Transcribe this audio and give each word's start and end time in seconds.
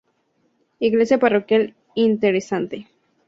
Iglesia 0.79 1.19
parroquial 1.19 1.75
interesante. 1.93 2.77